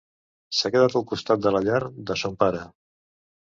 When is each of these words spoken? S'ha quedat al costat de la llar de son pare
S'ha 0.59 0.71
quedat 0.75 0.95
al 1.01 1.05
costat 1.11 1.45
de 1.47 1.53
la 1.57 1.63
llar 1.67 1.83
de 2.11 2.19
son 2.25 2.37
pare 2.43 2.65